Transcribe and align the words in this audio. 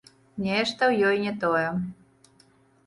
Нешта 0.45 0.81
ў 0.93 1.11
ёй 1.11 1.17
не 1.27 1.33
тое. 1.45 1.69